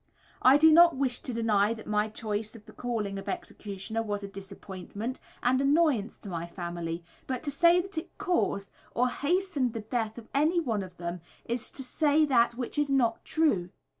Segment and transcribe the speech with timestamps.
[0.41, 4.23] I do not wish to deny that my choice of the calling of executioner was
[4.23, 9.73] a disappointment and annoyance to my family; but to say that it caused, or hastened
[9.73, 13.69] the death of any one of them is to say that which is not true.